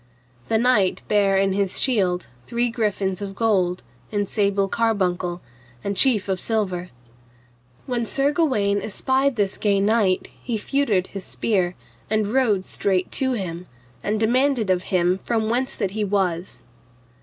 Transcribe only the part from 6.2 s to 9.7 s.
of silver. When Sir Gawaine espied this